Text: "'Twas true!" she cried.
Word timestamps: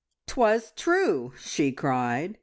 "'Twas 0.25 0.71
true!" 0.75 1.31
she 1.37 1.71
cried. 1.71 2.39